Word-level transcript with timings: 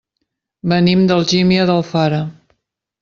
Venim 0.71 1.03
d'Algímia 1.11 1.67
d'Alfara. 1.71 2.23